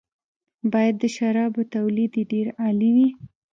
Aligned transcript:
باید 0.71 0.95
د 0.99 1.03
شرابو 1.15 1.61
تولید 1.75 2.11
یې 2.19 2.23
ډېر 2.31 2.47
عالي 2.61 2.89
وي. 2.95 3.09